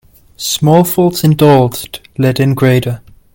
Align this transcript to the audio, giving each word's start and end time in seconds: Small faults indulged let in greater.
Small 0.37 0.83
faults 0.83 1.23
indulged 1.23 1.99
let 2.17 2.39
in 2.39 2.55
greater. 2.55 3.01